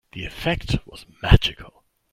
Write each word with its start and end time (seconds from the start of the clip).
The 0.13 0.25
effect 0.25 0.77
was 0.87 1.05
magical. 1.21 1.83